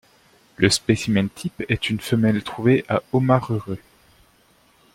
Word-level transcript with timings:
Le 0.55 0.71
spécimen 0.71 1.29
type 1.29 1.63
est 1.69 1.91
une 1.91 1.99
femelle 1.99 2.41
trouvée 2.41 2.85
à 2.89 3.03
Omaruru. 3.13 3.77